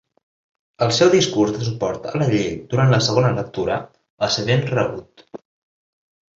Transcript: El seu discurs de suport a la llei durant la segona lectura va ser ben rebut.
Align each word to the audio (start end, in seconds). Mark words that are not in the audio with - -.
El 0.85 0.93
seu 0.99 1.11
discurs 1.15 1.53
de 1.57 1.67
suport 1.67 2.07
a 2.13 2.15
la 2.23 2.31
llei 2.33 2.49
durant 2.73 2.95
la 2.95 3.01
segona 3.11 3.31
lectura 3.37 3.79
va 4.25 4.33
ser 4.39 4.49
ben 4.51 4.69
rebut. 4.75 5.29